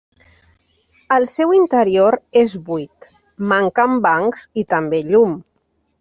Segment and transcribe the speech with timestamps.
[1.17, 3.07] El seu interior és buit:
[3.51, 5.37] manquen bancs i també llum.